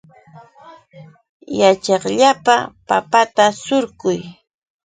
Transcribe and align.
Yaćhayllapa 1.59 2.55
papata 2.87 3.45
surquy. 3.63 4.17